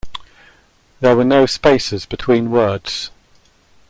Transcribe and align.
There 0.99 1.15
were 1.15 1.23
no 1.23 1.45
spaces 1.45 2.07
between 2.07 2.49
words. 2.49 3.11